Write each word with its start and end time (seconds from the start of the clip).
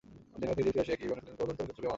Geneva 0.39 0.55
থেকে 0.57 0.61
যেদিন 0.65 0.73
ফিরে 0.77 0.83
আসি, 0.83 0.91
একই 0.95 1.05
বিমানে 1.07 1.21
ফিরলেন 1.25 1.37
ভদন্ত 1.39 1.57
সত্যপ্রিয় 1.59 1.71
মহাথের। 1.77 1.89